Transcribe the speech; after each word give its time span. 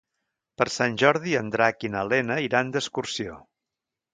Per 0.61 0.65
Sant 0.75 0.95
Jordi 1.01 1.35
en 1.41 1.53
Drac 1.57 1.87
i 1.89 1.91
na 1.97 2.03
Lena 2.15 2.41
iran 2.47 2.73
d'excursió. 2.77 3.37